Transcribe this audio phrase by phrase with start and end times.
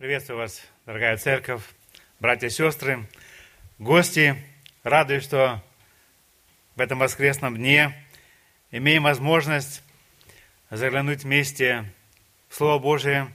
[0.00, 1.60] Приветствую вас, дорогая церковь,
[2.20, 3.06] братья и сестры,
[3.78, 4.34] гости.
[4.82, 5.62] Радуюсь, что
[6.74, 7.92] в этом воскресном дне
[8.70, 9.82] имеем возможность
[10.70, 11.84] заглянуть вместе
[12.48, 13.30] в Слово Божие,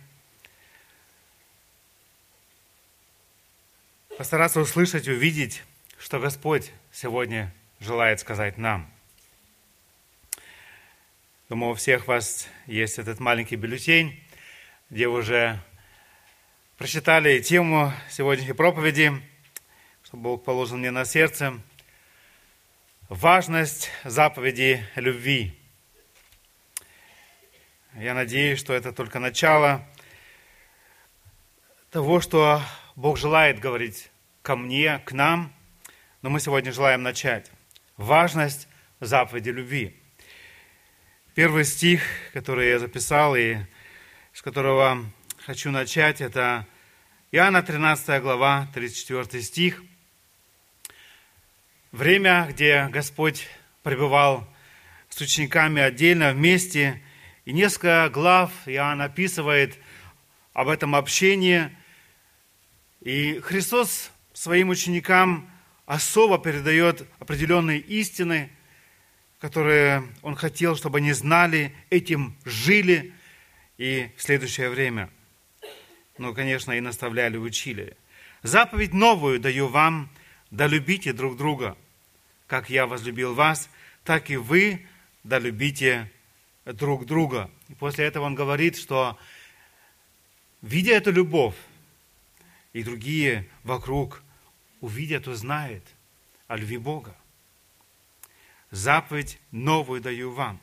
[4.18, 5.62] постараться услышать, увидеть,
[6.00, 8.92] что Господь сегодня желает сказать нам.
[11.48, 14.20] Думаю, у всех вас есть этот маленький бюллетень,
[14.90, 15.62] где уже
[16.78, 19.14] прочитали тему сегодняшней проповеди,
[20.04, 21.62] что Бог положил мне на сердце.
[23.08, 25.58] Важность заповеди любви.
[27.96, 29.88] Я надеюсь, что это только начало
[31.92, 32.62] того, что
[32.98, 35.54] Бог желает говорить ко мне, к нам,
[36.22, 37.50] но мы сегодня желаем начать.
[37.96, 38.68] Важность
[39.00, 39.96] заповеди любви.
[41.36, 42.04] Первый стих,
[42.34, 43.60] который я записал и
[44.34, 45.06] с которого
[45.46, 46.66] хочу начать, это
[47.32, 49.84] Иоанна 13 глава, 34 стих.
[51.92, 53.48] Время, где Господь
[53.84, 54.52] пребывал
[55.08, 57.00] с учениками отдельно, вместе,
[57.46, 59.78] и несколько глав Иоанн описывает
[60.54, 61.70] об этом общении.
[63.02, 65.48] И Христос своим ученикам
[65.86, 68.50] особо передает определенные истины,
[69.40, 73.14] которые Он хотел, чтобы они знали, этим жили
[73.78, 75.12] и в следующее время–
[76.18, 77.98] ну, конечно, и наставляли, учили.
[78.44, 80.10] Заповедь новую даю вам,
[80.52, 81.78] да любите друг друга.
[82.48, 83.70] Как я возлюбил вас,
[84.04, 84.86] так и вы
[85.24, 86.12] да любите
[86.66, 87.50] друг друга.
[87.70, 89.18] И после этого он говорит, что
[90.62, 91.56] видя эту любовь,
[92.74, 94.22] и другие вокруг
[94.82, 95.84] увидят, узнают
[96.48, 97.16] о любви Бога.
[98.70, 100.60] Заповедь новую даю вам.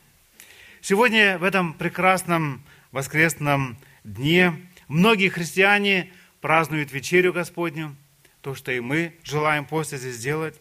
[0.82, 4.54] Сегодня в этом прекрасном воскресном дне
[4.92, 6.12] Многие христиане
[6.42, 7.96] празднуют вечерю Господню,
[8.42, 10.60] то, что и мы желаем после здесь сделать.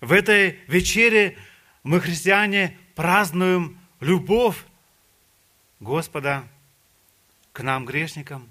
[0.00, 1.36] В этой вечере
[1.82, 4.62] мы, христиане, празднуем любовь
[5.80, 6.44] Господа
[7.52, 8.48] к нам, грешникам,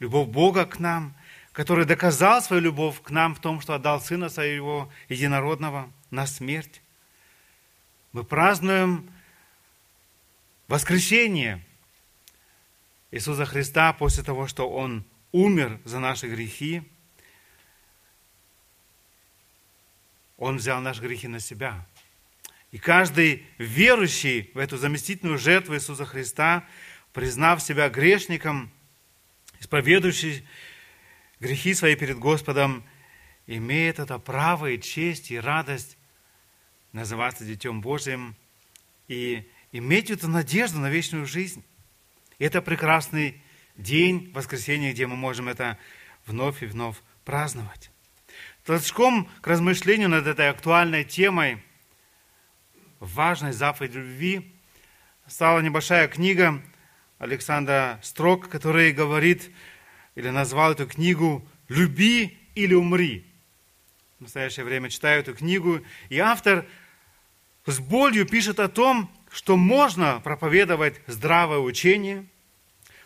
[0.00, 1.14] любовь Бога к нам,
[1.52, 6.82] который доказал свою любовь к нам в том, что отдал Сына Своего Единородного на смерть.
[8.12, 9.10] Мы празднуем
[10.66, 11.64] воскресение–
[13.10, 16.82] Иисуса Христа после того, что Он умер за наши грехи,
[20.36, 21.86] Он взял наши грехи на себя.
[22.70, 26.66] И каждый верующий в эту заместительную жертву Иисуса Христа,
[27.12, 28.70] признав себя грешником,
[29.58, 30.46] исповедующий
[31.40, 32.84] грехи свои перед Господом,
[33.46, 35.96] имеет это право и честь и радость
[36.92, 38.36] называться Детем Божьим
[39.08, 41.64] и иметь эту надежду на вечную жизнь.
[42.38, 43.42] Это прекрасный
[43.76, 45.76] день, воскресенье, где мы можем это
[46.24, 47.90] вновь и вновь праздновать.
[48.64, 51.60] Толчком к размышлению над этой актуальной темой
[53.00, 54.54] важной заповедь любви
[55.26, 56.62] стала небольшая книга
[57.18, 59.50] Александра Строк, который говорит
[60.14, 63.26] или назвал эту книгу «Люби или умри».
[64.18, 66.66] В настоящее время читаю эту книгу, и автор
[67.66, 72.26] с болью пишет о том, что можно проповедовать здравое учение,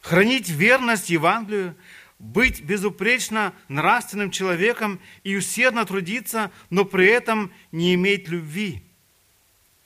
[0.01, 1.77] хранить верность Евангелию,
[2.19, 8.83] быть безупречно нравственным человеком и усердно трудиться, но при этом не иметь любви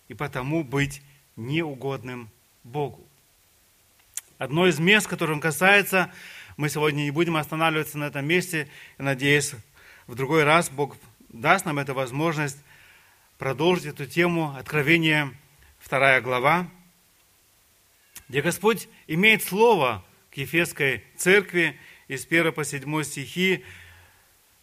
[0.09, 1.03] и потому быть
[1.37, 2.29] неугодным
[2.63, 3.07] Богу.
[4.39, 6.13] Одно из мест, которым касается,
[6.57, 8.69] мы сегодня не будем останавливаться на этом месте.
[8.99, 9.55] Я надеюсь,
[10.07, 10.97] в другой раз Бог
[11.31, 12.59] даст нам эту возможность
[13.39, 15.33] продолжить эту тему Откровения
[15.79, 16.69] вторая глава,
[18.29, 21.79] где Господь имеет слово к Ефесской церкви
[22.09, 23.65] из 1 по 7 стихи.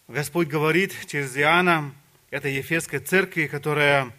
[0.06, 1.94] Господь говорит через Иоанна
[2.30, 4.14] этой Ефесской церкви, которая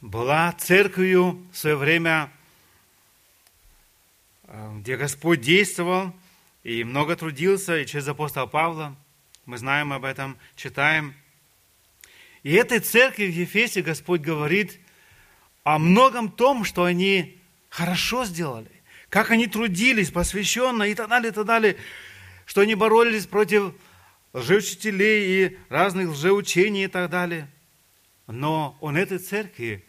[0.00, 2.30] была церковью в свое время,
[4.44, 6.14] э, где Господь действовал
[6.62, 8.94] и много трудился, и через апостола Павла.
[9.46, 11.14] Мы знаем об этом, читаем.
[12.42, 14.78] И этой церкви в Ефесе Господь говорит–
[15.64, 18.70] о многом том, что они хорошо сделали,
[19.08, 21.76] как они трудились посвященно и так далее, и так далее,
[22.46, 23.74] что они боролись против
[24.32, 27.48] лжеучителей и разных лжеучений и так далее.
[28.26, 29.84] Но он этой церкви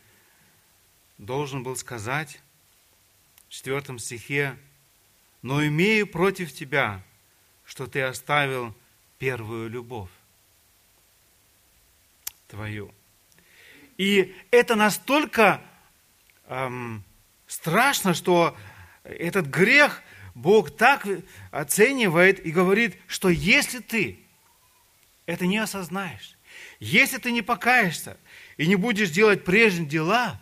[1.17, 2.39] должен был сказать
[3.47, 4.57] в четвертом стихе,
[5.41, 7.03] «Но имею против тебя,
[7.65, 8.75] что ты оставил
[9.17, 10.09] первую любовь
[12.47, 12.93] твою».
[13.97, 15.61] И это настолько
[16.47, 17.03] эм,
[17.47, 18.57] страшно, что
[19.03, 20.01] этот грех
[20.33, 21.07] Бог так
[21.51, 24.19] оценивает и говорит, что если ты
[25.25, 26.37] это не осознаешь,
[26.79, 28.17] если ты не покаешься
[28.57, 30.41] и не будешь делать прежние дела,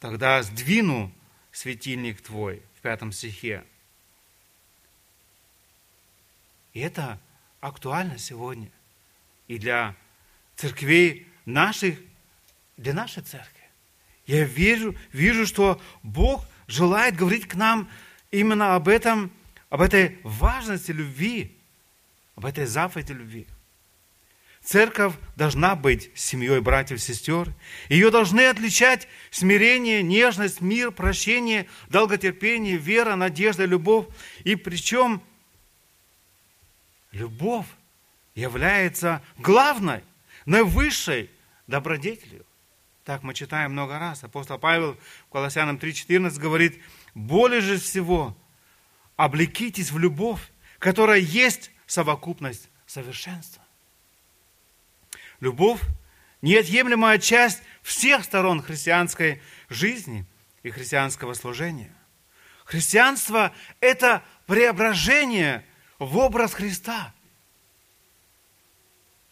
[0.00, 1.12] тогда сдвину
[1.52, 3.64] светильник твой в пятом стихе.
[6.72, 7.18] И это
[7.60, 8.70] актуально сегодня
[9.48, 9.94] и для
[10.56, 11.98] церквей наших,
[12.76, 13.62] для нашей церкви.
[14.26, 17.88] Я вижу, вижу, что Бог желает говорить к нам
[18.30, 19.30] именно об этом,
[19.70, 21.56] об этой важности любви,
[22.34, 23.46] об этой заповеди любви.
[24.62, 27.54] Церковь должна быть семьей братьев и сестер.
[27.88, 34.06] Ее должны отличать смирение, нежность, мир, прощение, долготерпение, вера, надежда, любовь.
[34.42, 35.22] И причем
[37.12, 37.66] любовь
[38.34, 40.02] является главной,
[40.46, 41.30] наивысшей
[41.66, 42.45] добродетелью.
[43.06, 44.24] Так мы читаем много раз.
[44.24, 44.98] Апостол Павел
[45.28, 46.82] в Колоссянам 3.14 говорит,
[47.14, 48.36] более же всего
[49.14, 50.40] облекитесь в любовь,
[50.80, 53.62] которая есть совокупность совершенства.
[55.38, 55.80] Любовь–
[56.42, 60.26] неотъемлемая часть всех сторон христианской жизни
[60.64, 61.94] и христианского служения.
[62.64, 65.64] Христианство– это преображение
[66.00, 67.14] в образ Христа.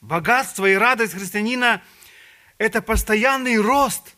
[0.00, 1.82] Богатство и радость христианина–
[2.64, 4.16] это постоянный рост.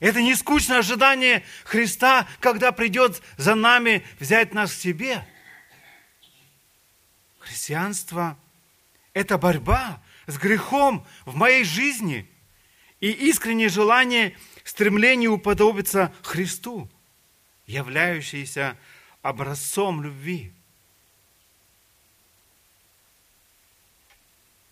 [0.00, 5.26] Это не скучное ожидание Христа, когда придет за нами взять нас к себе.
[7.38, 8.38] Христианство–
[9.14, 12.30] это борьба с грехом в моей жизни
[13.00, 16.90] и искреннее желание, стремление уподобиться Христу,
[17.66, 18.76] являющееся
[19.22, 20.52] образцом любви.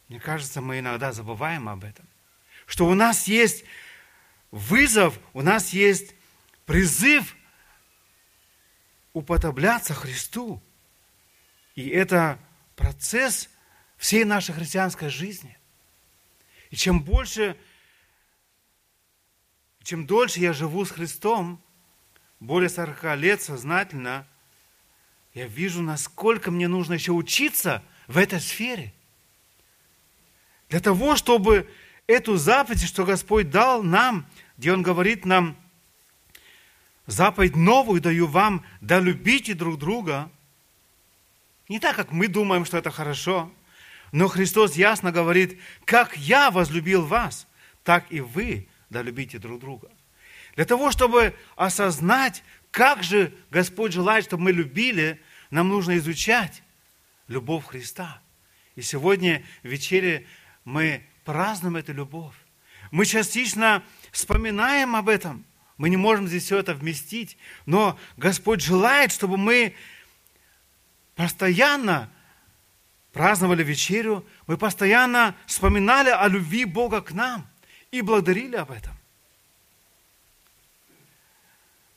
[0.09, 2.07] Мне кажется, мы иногда забываем об этом.
[2.67, 3.65] Что у нас есть
[4.51, 6.15] вызов, у нас есть
[6.67, 7.37] призыв
[9.13, 10.63] уподобляться Христу.
[11.75, 12.39] И это
[12.77, 13.49] процесс
[13.97, 15.57] всей нашей христианской жизни.
[16.71, 17.57] И чем больше,
[19.83, 21.63] чем дольше я живу с Христом,
[22.41, 24.27] более 40 лет сознательно,
[25.33, 28.95] я вижу, насколько мне нужно еще учиться в этой сфере.
[30.69, 31.69] Для того, чтобы
[32.07, 35.57] эту заповедь, что Господь дал нам, где Он говорит нам,
[37.07, 40.31] заповедь новую даю вам, да любите друг друга.
[41.69, 43.53] Не так, как мы думаем, что это хорошо–
[44.15, 47.49] но Христос ясно говорит, как я возлюбил вас,
[47.83, 49.91] так и вы да любите друг друга.
[50.55, 55.21] Для того, чтобы осознать, как же Господь желает, чтобы мы любили,
[55.51, 56.63] нам нужно изучать
[57.27, 58.23] любовь Христа.
[58.77, 60.29] И сегодня в вечере
[60.65, 62.35] мы празднуем эту любовь.
[62.91, 63.83] Мы частично
[64.13, 65.45] вспоминаем об этом.
[65.77, 67.37] Мы не можем здесь все это вместить,
[67.67, 69.75] но Господь желает, чтобы мы
[71.17, 72.11] постоянно
[73.13, 77.47] праздновали вечерю, мы постоянно вспоминали о любви Бога к нам
[77.91, 78.93] и благодарили об этом.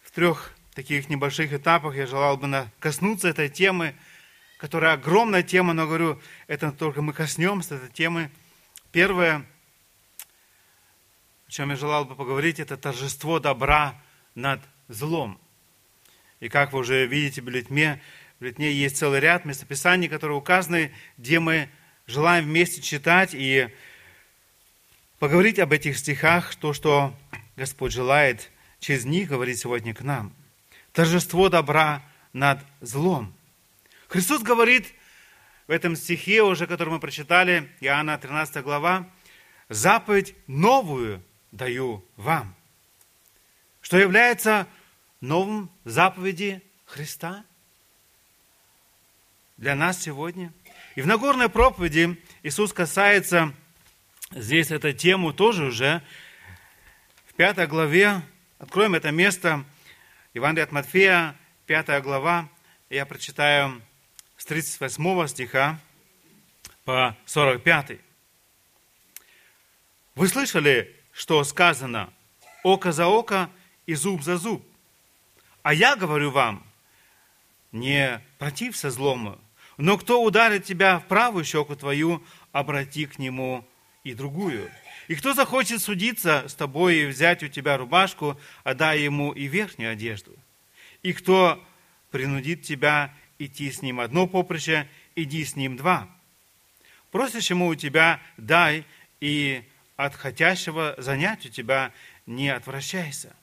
[0.01, 3.95] В трех таких небольших этапах я желал бы коснуться этой темы,
[4.57, 8.31] которая огромная тема, но говорю, это только мы коснемся этой темы.
[8.91, 9.45] Первое,
[11.47, 14.01] о чем я желал бы поговорить, это торжество добра
[14.33, 15.39] над злом.
[16.39, 18.01] И как вы уже видите в бюллетне,
[18.39, 21.69] в Литне есть целый ряд местописаний, которые указаны, где мы
[22.05, 23.69] желаем вместе читать и
[25.19, 27.17] поговорить об этих стихах, то, что
[27.55, 30.33] Господь желает через них говорить сегодня к нам.
[30.93, 33.33] Торжество добра над злом.
[34.07, 34.93] Христос говорит
[35.67, 39.09] в этом стихе, уже который мы прочитали, Иоанна 13 глава,
[39.69, 42.55] «Заповедь новую даю вам»,
[43.81, 44.67] что является
[45.21, 47.43] новым заповеди Христа–
[49.57, 50.53] для нас сегодня.
[50.95, 53.53] И в Нагорной проповеди Иисус касается
[54.31, 56.01] здесь эту тему тоже уже.
[57.25, 58.21] В пятой главе,
[58.59, 59.65] откроем это место,
[60.33, 62.47] Евангелие от Матфея, пятая глава,
[62.89, 63.81] я прочитаю
[64.37, 65.79] с 38 стиха
[66.85, 67.99] по 45.
[70.15, 72.13] Вы слышали, что сказано
[72.63, 73.49] «око за око
[73.85, 74.65] и зуб за зуб».
[75.63, 76.65] А я говорю вам,
[77.71, 79.39] не протився злому,
[79.77, 83.67] но кто ударит тебя в правую щеку твою, обрати к нему
[84.03, 84.71] и другую.
[85.07, 89.91] И кто захочет судиться с тобой и взять у тебя рубашку, отдай ему и верхнюю
[89.91, 90.35] одежду.
[91.01, 91.63] И кто
[92.11, 96.09] принудит тебя идти с ним одно поприще, иди с ним два.
[97.11, 98.85] Просишь ему у тебя, дай,
[99.19, 99.63] и
[99.95, 101.91] от хотящего занять у тебя
[102.25, 103.35] не отвращайся.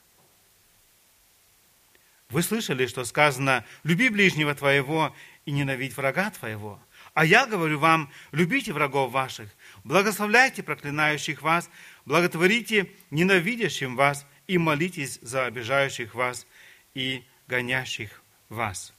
[2.29, 6.79] Вы слышали, что сказано, люби ближнего твоего и ненавидь врага твоего.
[7.13, 9.49] А я говорю вам, любите врагов ваших,
[9.83, 11.69] благословляйте проклинающих вас,
[12.05, 16.45] благотворите ненавидящим вас и молитесь за обижающих вас
[16.93, 18.93] и гонящих вас.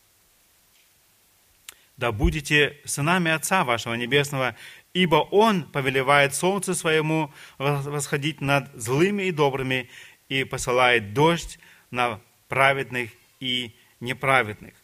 [1.96, 4.54] Да будете сынами Отца вашего Небесного,
[4.92, 9.88] ибо Он повелевает солнце своему восходить над злыми и добрыми
[10.28, 11.58] и посылает дождь
[11.90, 13.10] на праведных
[13.40, 14.74] и неправедных.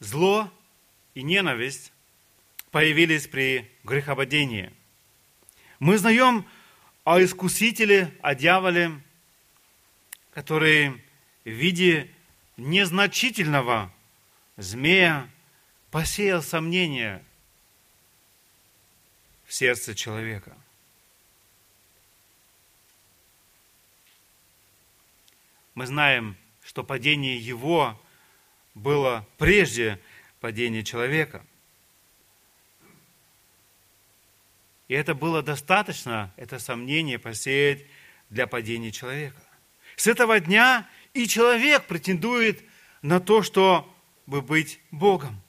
[0.00, 0.50] Зло
[1.14, 1.92] и ненависть
[2.70, 4.72] появились при грехопадении.
[5.78, 6.46] Мы знаем
[7.04, 8.92] о искусителе, о дьяволе,
[10.32, 11.02] который
[11.44, 12.10] в виде
[12.56, 13.92] незначительного
[14.56, 15.28] змея
[15.90, 17.24] посеял сомнения
[19.46, 20.56] в сердце человека.
[25.74, 28.00] Мы знаем, что падение его
[28.74, 29.98] было прежде
[30.40, 31.44] падения человека.
[34.88, 37.86] И это было достаточно, это сомнение посеять
[38.28, 39.40] для падения человека.
[39.96, 42.62] С этого дня и человек претендует
[43.02, 43.84] на то, чтобы
[44.26, 45.40] быть Богом.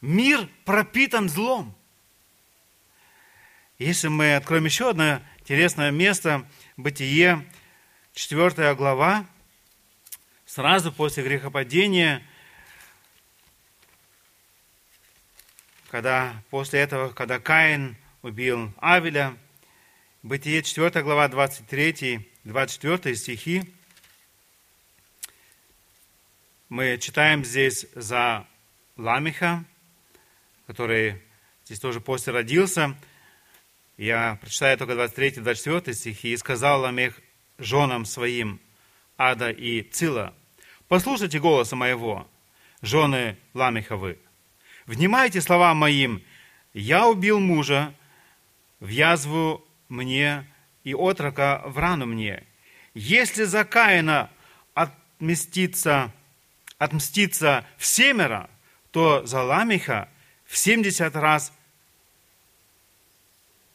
[0.00, 1.74] Мир пропитан злом.
[3.78, 7.46] Если мы откроем еще одно интересное место, Бытие,
[8.14, 9.26] 4 глава,
[10.46, 12.22] сразу после грехопадения,
[15.90, 19.36] когда после этого, когда Каин убил Авеля,
[20.22, 23.74] Бытие 4 глава 23, 24 стихи,
[26.70, 28.46] мы читаем здесь за
[28.96, 29.64] Ламиха,
[30.68, 31.20] который
[31.64, 32.96] здесь тоже после родился.
[33.96, 36.32] Я прочитаю только 23-24 стихи.
[36.32, 37.20] «И сказал Ламех
[37.58, 38.60] женам своим,
[39.18, 40.32] Ада и Цила,
[40.86, 42.26] Послушайте голоса моего,
[42.82, 44.18] жены Ламеховы.
[44.86, 46.22] Внимайте словам моим.
[46.72, 47.94] Я убил мужа,
[48.80, 50.46] в язву мне
[50.82, 52.44] и отрока в рану мне.
[52.94, 54.30] Если за Каина
[54.74, 56.12] отмстится,
[56.80, 58.48] отмстится в семеро,
[58.90, 60.08] то за Ламиха
[60.46, 61.52] в семьдесят раз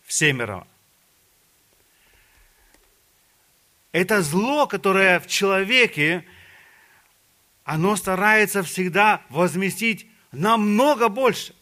[0.03, 0.67] в семеро.
[3.91, 6.25] Это зло, которое в человеке
[7.63, 11.55] оно старается всегда возместить намного больше.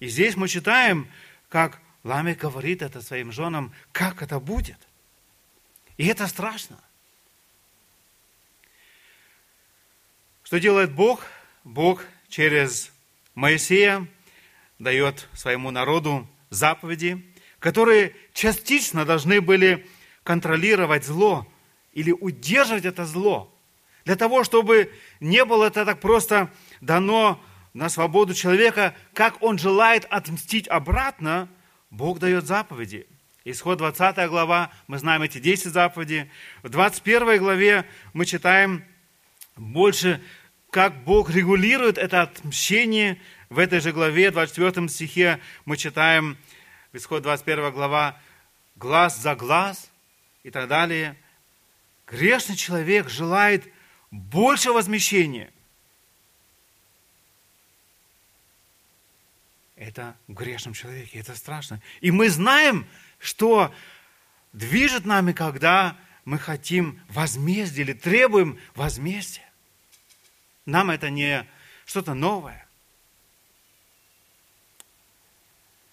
[0.00, 1.08] И здесь мы читаем,
[1.50, 4.78] как Ламек говорит это своим женам, как это будет.
[5.98, 6.82] И это страшно.
[10.44, 11.26] Что делает Бог?
[11.64, 12.92] Бог через
[13.34, 14.06] Моисея
[14.78, 17.24] дает своему народу заповеди,
[17.58, 19.84] которые частично должны были
[20.22, 21.46] контролировать зло
[21.92, 23.50] или удерживать это зло–
[24.04, 30.04] для того, чтобы не было это так просто дано на свободу человека, как он желает
[30.10, 31.48] отмстить обратно,
[31.90, 33.06] Бог дает заповеди.
[33.44, 36.30] Исход 20 глава, мы знаем эти 10 заповедей.
[36.62, 38.84] В 21 главе мы читаем
[39.56, 40.22] больше,
[40.70, 43.20] как Бог регулирует это отмщение.
[43.50, 46.36] В этой же главе, 24 стихе, мы читаем,
[46.92, 48.18] исход 21 глава,
[48.76, 49.90] глаз за глаз
[50.42, 51.16] и так далее.
[52.06, 53.64] Грешный человек желает
[54.10, 55.52] больше возмещения.
[59.76, 61.80] Это в грешном человеке, это страшно.
[62.00, 62.86] И мы знаем,
[63.18, 63.74] что
[64.52, 69.48] движет нами, когда мы хотим возмездия или требуем возмездия.
[70.66, 71.46] Нам это не
[71.84, 72.66] что-то новое.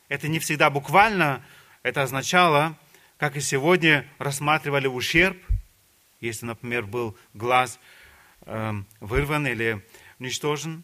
[0.07, 1.43] Это не всегда буквально,
[1.83, 2.77] это означало,
[3.17, 5.37] как и сегодня рассматривали ущерб,
[6.19, 7.79] если, например, был глаз
[8.45, 9.85] Эм, вырван или
[10.19, 10.83] уничтожен,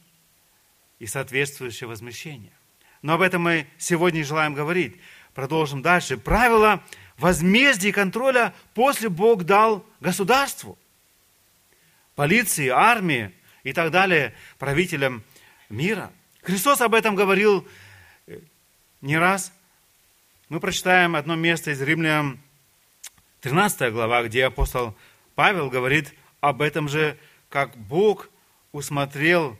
[1.00, 2.54] и соответствующее возмещение.
[3.02, 4.98] Но об этом мы сегодня желаем говорить.
[5.38, 6.18] Продолжим дальше.
[6.18, 6.84] Правило
[7.20, 10.80] возмездия и контроля после Бог дал государству,
[12.16, 15.22] полиции, армии и так далее, правителям
[15.70, 16.12] мира.
[16.42, 17.68] Христос об этом говорил
[18.26, 18.40] э,
[19.02, 19.54] не раз.
[20.50, 22.40] Мы прочитаем одно место из Римлян,
[23.42, 24.96] 13 глава, где апостол
[25.36, 27.16] Павел говорит об этом же
[27.50, 28.28] как Бог
[28.72, 29.56] усмотрел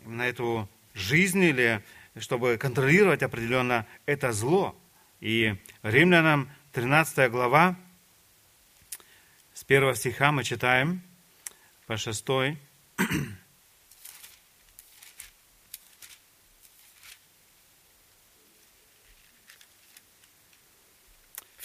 [0.00, 1.80] на эту жизнь или
[2.18, 4.78] чтобы контролировать определенно это зло.
[5.20, 7.76] И Римлянам 13 глава,
[9.54, 11.02] с первого стиха мы читаем
[11.86, 12.58] по шестой.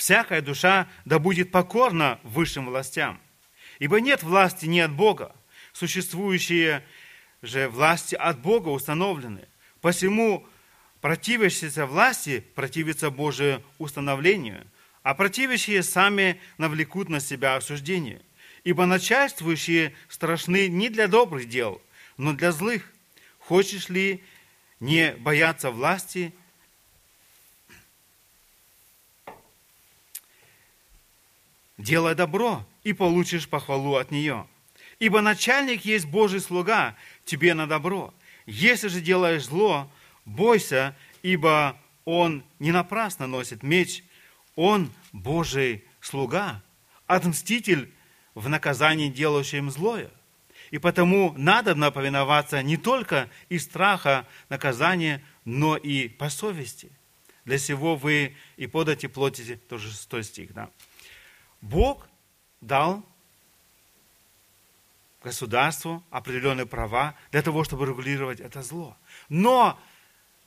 [0.07, 3.19] всякая душа да будет покорна высшим властям.
[3.77, 5.35] Ибо нет власти не от Бога,
[5.73, 6.81] существующие
[7.41, 9.49] же власти от Бога установлены.
[9.81, 10.47] Посему
[11.01, 14.65] противящиеся власти противятся Божию установлению,
[15.03, 18.21] а противящие сами навлекут на себя осуждение.
[18.63, 21.81] Ибо начальствующие страшны не для добрых дел,
[22.17, 22.91] но для злых.
[23.39, 24.21] Хочешь ли
[24.81, 26.33] не бояться власти,
[31.77, 34.47] делай добро, и получишь похвалу от нее.
[34.99, 38.13] Ибо начальник есть Божий слуга тебе на добро.
[38.47, 39.91] Если же делаешь зло,
[40.25, 44.03] бойся, ибо он не напрасно носит меч,
[44.55, 46.63] он Божий слуга,
[47.05, 47.93] отмститель
[48.33, 50.09] в наказании делающим злое.
[50.71, 56.91] И потому надо повиноваться не только из страха наказания, но и по совести.
[57.45, 60.69] Для сего вы и подати плотите, тоже 6 стих, да.
[61.61, 62.07] Бог
[62.61, 63.05] дал
[65.23, 68.97] государству определенные права для того, чтобы регулировать это зло.
[69.29, 69.79] Но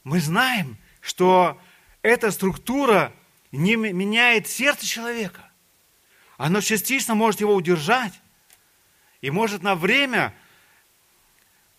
[0.04, 1.60] мы знаем, что
[2.02, 3.12] эта структура
[3.52, 5.50] не меняет сердце человека.
[6.36, 8.20] Оно частично может его удержать.
[9.20, 10.34] И может на время,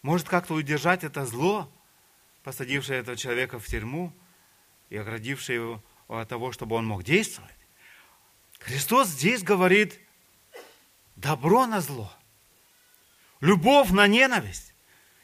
[0.04, 1.72] может как-то удержать это зло,
[2.44, 4.14] посадившее этого человека в тюрьму
[4.90, 7.56] и оградившее его от того, чтобы он мог действовать.
[8.60, 10.00] Христос здесь говорит
[11.16, 12.14] добро на зло,
[13.42, 14.74] любовь на ненависть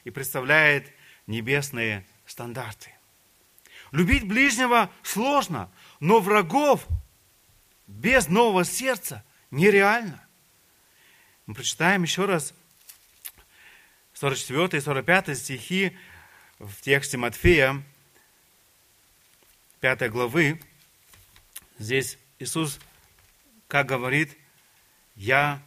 [0.03, 0.91] и представляет
[1.27, 2.93] небесные стандарты.
[3.91, 6.85] Любить ближнего сложно, но врагов
[7.87, 10.21] без нового сердца нереально.
[11.45, 12.53] Мы прочитаем еще раз
[14.13, 15.97] 44 и 45 стихи
[16.59, 17.81] в тексте Матфея,
[19.79, 20.59] 5 главы.
[21.77, 22.79] Здесь Иисус
[23.67, 24.37] как говорит,
[25.15, 25.61] я,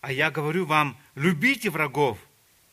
[0.00, 2.18] а я говорю вам, любите врагов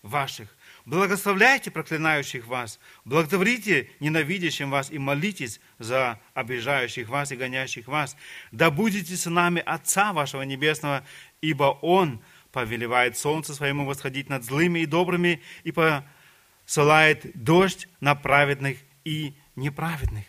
[0.04, 8.16] ваших, благословляйте проклинающих вас, благодарите ненавидящим вас и молитесь за обижающих вас и гонящих вас.
[8.52, 11.04] Да будете сынами Отца вашего Небесного,
[11.42, 18.78] ибо Он повелевает солнце своему восходить над злыми и добрыми и посылает дождь на праведных
[19.06, 20.26] и неправедных.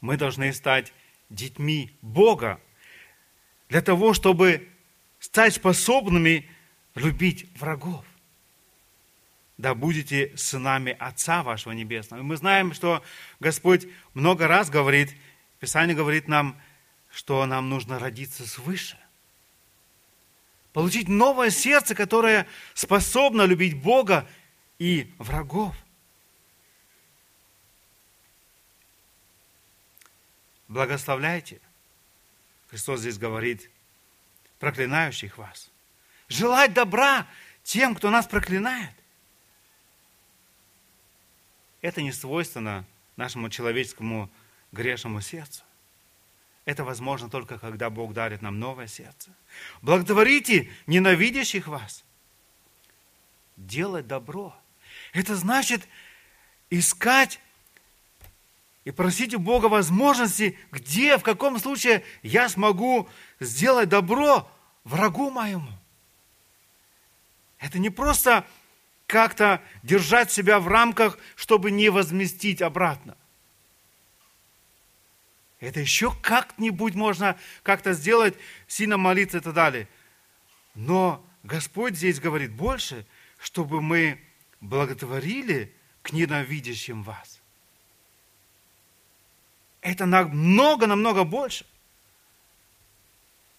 [0.00, 0.92] Мы должны стать
[1.28, 2.60] детьми Бога,
[3.68, 4.68] для того, чтобы
[5.24, 6.46] стать способными
[6.94, 8.04] любить врагов.
[9.56, 12.20] Да будете сынами Отца вашего Небесного.
[12.20, 13.02] И мы знаем, что
[13.40, 15.16] Господь много раз говорит,
[15.60, 16.60] Писание говорит нам,
[17.10, 18.98] что нам нужно родиться свыше.
[20.74, 24.28] Получить новое сердце, которое способно любить Бога
[24.78, 25.74] и врагов.
[30.74, 31.60] благословляйте.
[32.68, 33.70] Христос здесь говорит,
[34.64, 35.70] проклинающих вас.
[36.26, 37.26] Желать добра
[37.62, 38.94] тем, кто нас проклинает.
[41.82, 44.30] Это не свойственно нашему человеческому
[44.72, 45.64] грешному сердцу.
[46.64, 49.32] Это возможно только, когда Бог дарит нам новое сердце.
[49.82, 52.02] Благотворите ненавидящих вас.
[53.58, 54.56] Делать добро.
[55.12, 55.86] Это значит
[56.70, 57.38] искать
[58.84, 64.50] и просить у Бога возможности, где, в каком случае я смогу сделать добро
[64.84, 65.70] врагу моему.
[67.58, 68.46] Это не просто
[69.06, 73.16] как-то держать себя в рамках, чтобы не возместить обратно.
[75.60, 78.34] Это еще как-нибудь можно как-то сделать,
[78.66, 79.88] сильно молиться и так далее.
[80.74, 83.06] Но Господь здесь говорит больше,
[83.38, 84.20] чтобы мы
[84.60, 87.40] благотворили к ненавидящим вас.
[89.80, 91.66] Это намного-намного больше.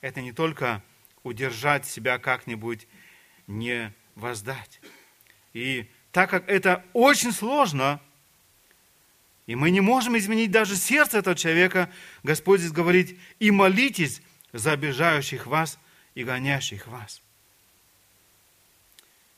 [0.02, 0.84] Это не только
[1.26, 2.88] удержать себя как-нибудь
[3.48, 4.80] не воздать.
[5.54, 8.00] И так как это очень сложно,
[9.46, 11.92] и мы не можем изменить даже сердце этого человека,
[12.24, 14.22] Господь здесь говорит, и молитесь
[14.54, 15.78] за обижающих вас
[16.14, 17.22] и гонящих вас.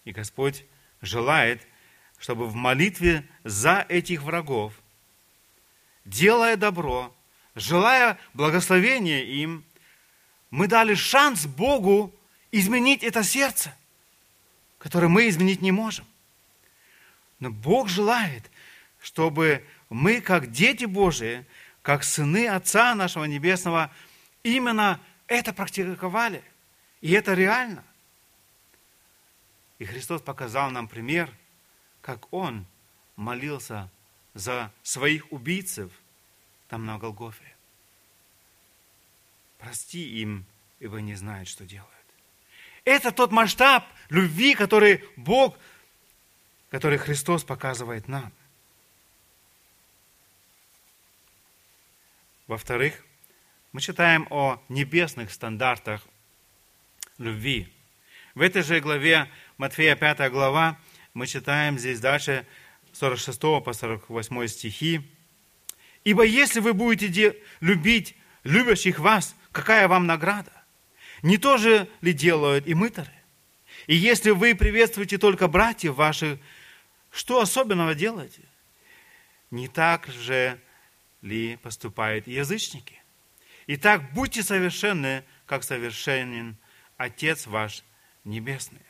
[0.06, 0.63] И Господь
[1.02, 1.65] желает,
[2.19, 4.73] чтобы в молитве за этих врагов–
[6.08, 7.13] делая добро,
[7.56, 9.63] желая благословения им,
[10.49, 12.13] мы дали шанс Богу
[12.51, 13.75] изменить это сердце,
[14.77, 16.05] которое мы изменить не можем.
[17.39, 18.49] Но Бог желает,
[18.99, 21.45] чтобы мы, как дети Божии,
[21.81, 23.91] как сыны Отца нашего Небесного,
[24.43, 26.43] именно это практиковали.
[27.01, 27.83] И это реально.
[29.79, 31.31] И Христос показал нам пример,
[32.01, 32.65] как Он
[33.15, 33.89] молился
[34.33, 35.91] за своих убийцев
[36.67, 37.57] там на Голгофе.
[39.58, 40.46] Прости им,
[40.80, 41.93] ибо не знают, что делают.
[42.86, 45.58] Это тот масштаб любви, который Бог,
[46.70, 48.32] который Христос показывает нам.
[52.48, 53.04] Во-вторых,
[53.74, 56.02] мы читаем о небесных стандартах
[57.17, 57.72] любви.
[58.36, 60.80] В этой же главе, Матфея 5 глава,
[61.13, 62.48] мы читаем здесь дальше
[62.93, 65.02] 46 по 48 стихи.
[66.04, 70.52] «Ибо если вы будете любить любящих вас, какая вам награда?
[71.24, 73.12] Не то же ли делают и мытары?
[73.88, 76.39] И если вы приветствуете только братьев ваших,
[77.10, 78.43] что особенного делаете?
[79.50, 80.60] Не так же
[81.24, 83.02] ли поступают язычники?
[83.65, 86.56] Итак, будьте совершенны, как совершенен
[86.98, 87.84] Отец ваш
[88.26, 88.82] Небесный.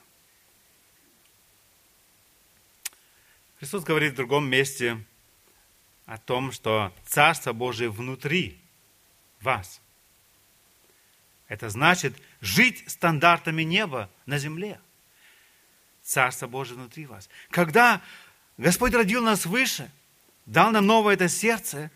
[3.60, 5.02] Христос говорит в другом месте
[6.06, 8.60] о том, что Царство Божие внутри
[9.40, 9.82] вас.
[11.48, 14.80] Это значит жить стандартами неба на земле.
[16.02, 17.30] Царство Божие внутри вас.
[17.50, 18.02] Когда
[18.58, 19.90] Господь родил нас выше,
[20.46, 21.92] дал нам новое это сердце,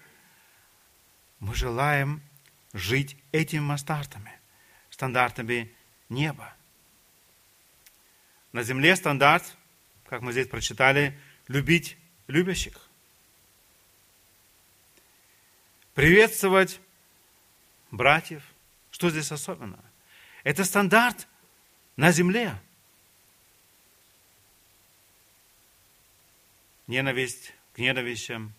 [1.39, 2.21] мы желаем
[2.73, 4.31] жить этими стандартами,
[4.89, 5.73] стандартами
[6.09, 6.53] неба.
[8.51, 9.55] На земле стандарт,
[10.05, 12.87] как мы здесь прочитали, любить любящих.
[15.93, 16.79] Приветствовать
[17.91, 18.43] братьев.
[19.01, 19.83] Что здесь особенно?
[20.43, 21.27] Это стандарт
[21.95, 22.55] на земле.
[26.85, 28.53] Ненависть к ненавистям.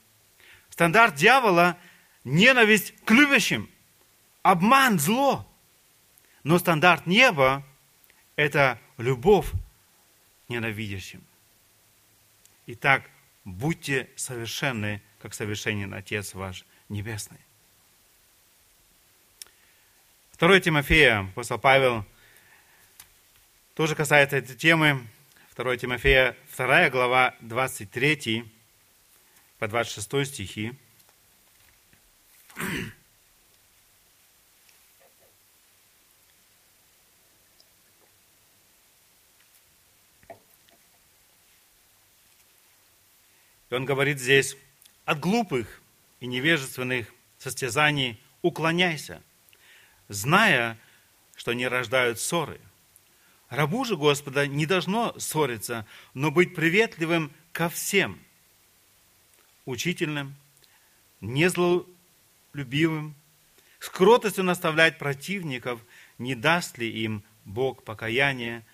[0.69, 1.79] Стандарт дьявола–
[2.25, 3.71] ненависть к любящим
[4.43, 5.49] обман, зло.
[6.43, 7.65] Но стандарт неба–
[8.35, 11.23] это любовь к ненавидящим.
[12.67, 13.09] Итак,
[13.45, 17.39] будьте совершенны, как совершенен Отец ваш Небесный.
[20.43, 22.05] 2 Тимофея, апостол Павел,
[23.77, 25.07] тоже касается этой темы.
[25.57, 28.45] 2 Тимофея, 2 глава, 23
[29.61, 30.73] по 26 стихи.
[43.71, 44.57] И он говорит здесь,
[45.05, 45.81] от глупых
[46.19, 47.07] и невежественных
[47.39, 49.23] состязаний уклоняйся,
[50.13, 50.79] зная,
[51.35, 52.61] что они рождают ссоры.
[53.49, 58.19] Рабу же Господа не должно ссориться, но быть приветливым ко всем,
[59.67, 60.35] учительным,
[61.21, 63.15] незлолюбивым,
[63.79, 65.81] с кротостью наставлять противников,
[66.19, 68.65] не даст ли им Бог покаяние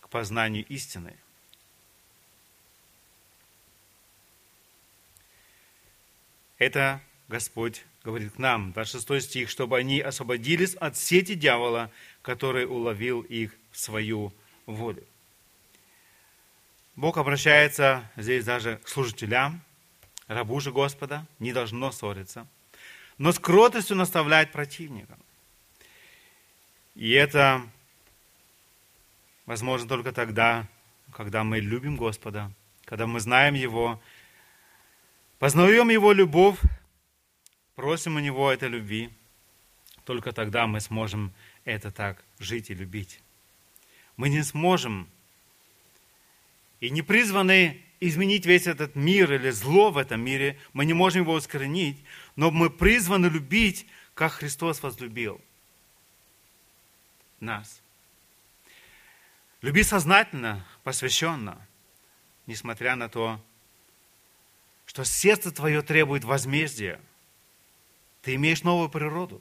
[0.00, 1.16] к познанию истины.
[6.58, 11.90] Это Господь говорит к нам, 26 стих, чтобы они освободились от сети дьявола,
[12.22, 14.32] который уловил их в свою
[14.66, 15.04] волю.
[16.94, 19.60] Бог обращается здесь даже к служителям,
[20.28, 22.46] рабу же Господа, не должно ссориться,
[23.18, 25.18] но с кротостью наставлять противника.
[26.94, 27.68] И это
[29.44, 30.66] возможно только тогда,
[31.12, 32.50] когда мы любим Господа,
[32.84, 34.00] когда мы знаем Его,
[35.38, 36.58] Познаем Его любовь,
[37.76, 39.10] просим у Него этой любви,
[40.04, 41.32] только тогда мы сможем
[41.64, 43.20] это так жить и любить.
[44.16, 45.08] Мы не сможем
[46.80, 51.22] и не призваны изменить весь этот мир или зло в этом мире, мы не можем
[51.22, 52.02] его искоренить,
[52.34, 55.40] но мы призваны любить, как Христос возлюбил
[57.40, 57.82] нас.
[59.62, 61.66] Люби сознательно, посвященно,
[62.46, 63.40] несмотря на то,
[64.86, 67.00] что сердце твое требует возмездия.
[68.26, 69.40] Ты имеешь новую природу.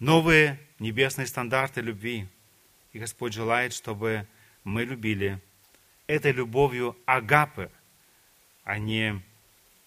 [0.00, 2.28] Новые небесные стандарты любви.
[2.92, 4.28] И Господь желает, чтобы
[4.64, 5.40] мы любили
[6.06, 7.72] этой любовью агапы,
[8.64, 9.22] а не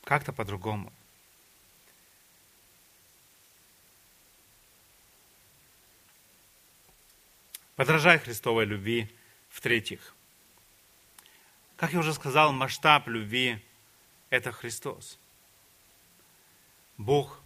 [0.03, 0.91] как-то по-другому.
[7.75, 9.15] Подражай Христовой любви
[9.49, 10.15] в-третьих.
[11.75, 13.63] Как я уже сказал, масштаб любви–
[14.31, 15.19] это Христос.
[16.97, 17.41] Бог.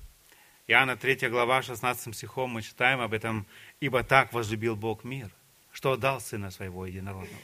[0.68, 3.48] Иоанна 3 глава, 16 стихом мы читаем об этом.
[3.80, 5.32] «Ибо так возлюбил Бог мир,
[5.72, 7.42] что отдал Сына Своего Единородного,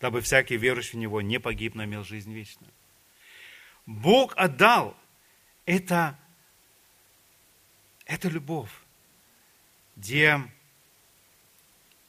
[0.00, 2.72] дабы всякий верующий в Него не погиб, но имел жизнь вечную».
[3.84, 4.96] Бог отдал.
[5.64, 6.16] Это,
[8.04, 8.70] это любовь,
[9.96, 10.40] где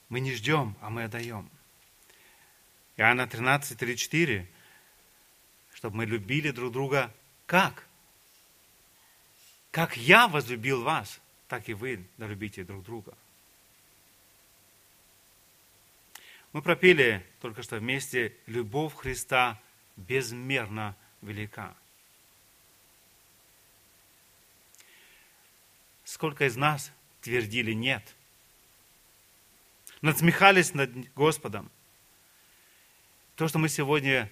[0.09, 1.49] мы не ждем, а мы отдаем.
[2.97, 4.47] Иоанна 13, 34,
[5.73, 7.11] чтобы мы любили друг друга
[7.47, 7.86] как?
[9.77, 13.15] Как я возлюбил вас, так и вы любите друг друга.
[16.51, 19.61] Мы пропели только что вместе «Любовь Христа
[19.95, 21.75] безмерно велика».
[26.05, 28.15] Сколько из нас твердили «нет»,
[30.01, 31.69] надсмехались над Господом.
[33.35, 34.27] То, что мы сегодня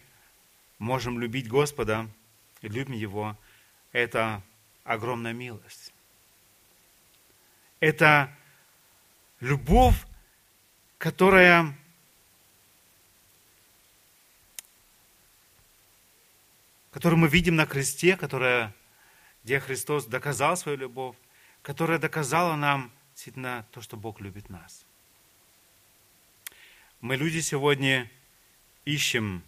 [0.79, 2.09] можем любить Господа
[2.63, 3.37] любим Его,
[3.91, 4.41] это
[4.85, 5.93] огромная милость.
[7.81, 8.33] Это
[9.41, 10.05] любовь,
[10.97, 11.77] которая
[16.91, 18.73] которую мы видим на кресте, которая,
[19.43, 21.17] где Христос доказал свою любовь,
[21.61, 24.85] которая доказала нам действительно то, что Бог любит нас.
[27.01, 28.09] Мы люди сегодня
[28.85, 29.43] ищем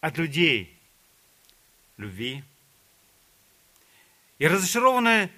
[0.00, 0.76] от людей
[1.98, 2.42] любви.
[4.38, 5.30] И разочарованы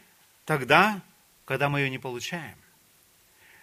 [0.45, 1.03] тогда,
[1.45, 2.57] когда мы ее не получаем.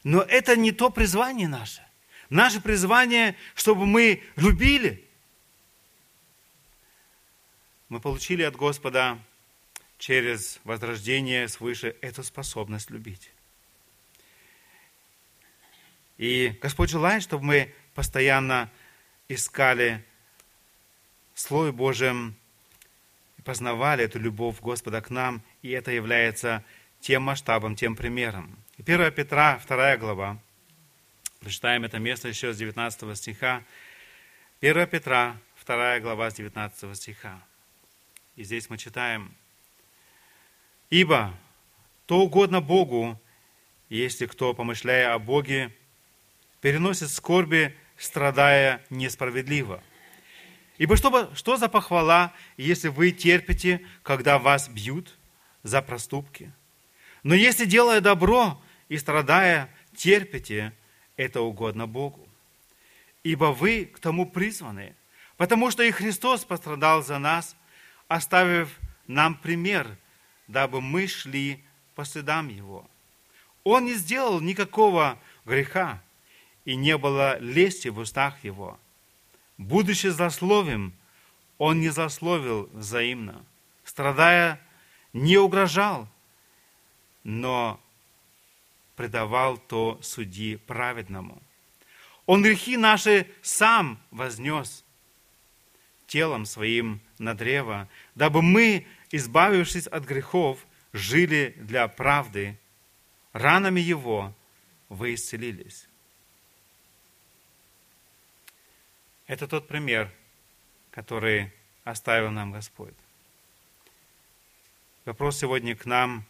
[0.04, 1.82] Но это не то призвание наше.
[2.30, 5.08] Наше призвание, чтобы мы любили.
[7.89, 9.19] Мы получили от Господа
[9.98, 13.32] через возрождение свыше эту способность любить.
[16.17, 18.69] И Господь желает, чтобы мы постоянно
[19.28, 20.04] искали
[21.50, 22.42] Божьем и
[23.43, 26.63] познавали эту любовь Господа к нам, и это является
[26.99, 28.58] тем масштабом, тем примером.
[28.77, 30.38] 1 Петра, 2 глава,
[31.39, 33.63] прочитаем это место еще с 19 стиха.
[34.62, 37.41] 1 Петра, 2 глава с 19 стиха.
[38.36, 39.34] И здесь мы читаем,
[40.89, 41.34] «Ибо
[42.06, 43.19] то угодно Богу,
[43.89, 45.75] если кто, помышляя о Боге,
[46.62, 49.84] переносит скорби, страдая несправедливо.
[50.77, 55.15] Ибо что, что за похвала, если вы терпите, когда вас бьют
[55.62, 56.51] за проступки?
[57.21, 60.73] Но если, делая добро и страдая, терпите,
[61.15, 62.27] это угодно Богу.
[63.23, 64.95] Ибо вы к тому призваны,
[65.38, 67.55] потому что и Христос пострадал за нас,
[68.07, 69.97] оставив нам пример,
[70.47, 71.63] дабы мы шли
[71.95, 72.89] по следам Его.
[73.63, 76.01] Он не сделал никакого греха,
[76.65, 78.79] и не было лести в устах его.
[79.58, 80.94] Будучи злословим,
[81.58, 83.46] он не злословил взаимно,
[83.84, 84.60] страдая,
[85.13, 86.08] не угрожал,
[87.24, 87.80] но
[88.96, 91.42] предавал то судьи праведному.
[92.26, 94.84] Он грехи наши сам вознес
[96.08, 102.58] телом своим на древо, дабы мы, избавившись от грехов, жили для правды.
[103.34, 104.34] Ранами Его
[104.89, 105.88] вы исцелились.
[109.34, 110.12] Это тот пример,
[110.91, 111.52] который
[111.86, 112.93] оставил нам Господь.
[115.06, 116.24] Вопрос сегодня к нам,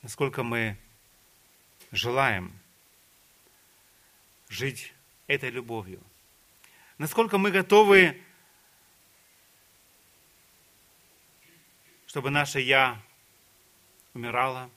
[0.00, 0.78] насколько мы
[1.92, 2.58] желаем
[4.48, 4.94] жить
[5.26, 6.00] этой любовью.
[6.96, 8.18] Насколько мы готовы,
[12.06, 12.98] чтобы наше «я»
[14.14, 14.70] умирало,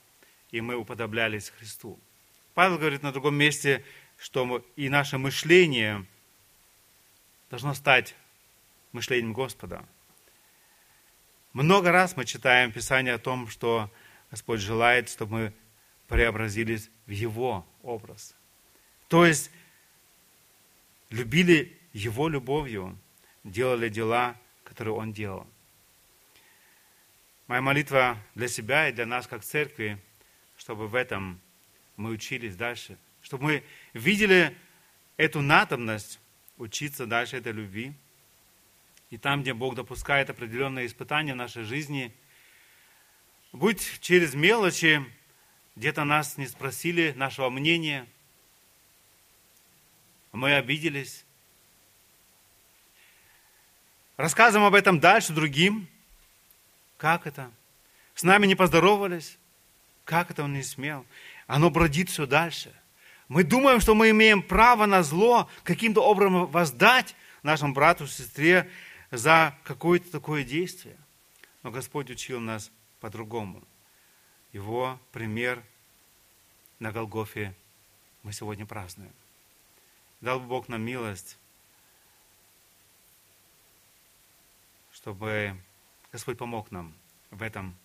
[0.50, 1.98] и мы уподоблялись Христу.
[2.52, 3.82] Павел говорит на другом месте–
[4.18, 6.04] что и наше мышление
[7.50, 8.14] должно стать
[8.92, 9.84] мышлением Господа.
[11.52, 13.90] Много раз мы читаем Писание о том, что
[14.30, 15.52] Господь желает, чтобы мы
[16.06, 18.34] преобразились в Его образ.
[19.08, 19.50] То есть
[21.10, 22.98] любили Его любовью,
[23.44, 25.46] делали дела, которые Он делал.
[27.46, 29.98] Моя молитва для себя и для нас, как церкви,
[30.58, 31.40] чтобы в этом
[31.96, 34.56] мы учились дальше– чтобы мы видели
[35.18, 36.18] эту надобность
[36.58, 37.94] учиться дальше этой любви.
[39.10, 42.12] И там, где Бог допускает определенные испытания в нашей жизни,
[43.52, 45.02] будь через мелочи,
[45.76, 48.06] где-то нас не спросили нашего мнения,
[50.32, 51.24] мы обиделись.
[54.16, 55.88] Рассказываем об этом дальше другим.
[56.98, 57.50] Как это?
[58.14, 59.38] С нами не поздоровались.
[60.04, 61.06] Как это он не смел?
[61.46, 62.74] Оно бродит все дальше–
[63.28, 68.70] мы думаем, что мы имеем право на зло каким-то образом воздать нашему брату, сестре
[69.10, 70.96] за какое-то такое действие.
[71.62, 73.62] Но Господь учил нас по-другому.
[74.52, 75.62] Его пример
[76.78, 77.54] на Голгофе
[78.22, 79.12] мы сегодня празднуем.
[80.20, 81.38] Дал Бог нам милость,
[84.92, 85.54] чтобы
[86.10, 86.94] Господь помог нам
[87.30, 87.76] в этом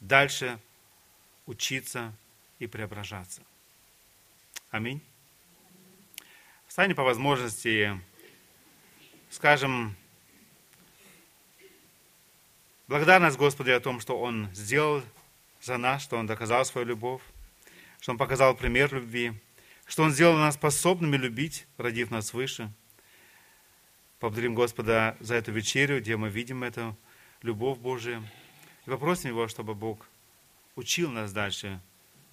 [0.00, 0.58] дальше
[1.46, 2.12] учиться
[2.58, 3.42] и преображаться.
[4.74, 5.00] Аминь.
[6.66, 7.92] Встань по возможности,
[9.30, 9.94] скажем,
[12.88, 15.04] Благодарность Господу о том, что Он сделал
[15.60, 17.22] за нас, что Он доказал свою любовь,
[18.00, 19.34] что Он показал пример любви,
[19.86, 22.68] что Он сделал нас способными любить, родив нас свыше.
[24.18, 26.98] Поблагодарим Господа за эту вечерю, где мы видим эту
[27.42, 28.28] любовь Божию.
[28.86, 30.04] И попросим Его, чтобы Бог
[30.74, 31.80] учил нас дальше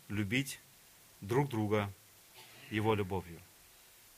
[0.08, 0.60] любить
[1.22, 1.94] друг друга
[2.72, 3.42] Его любовью.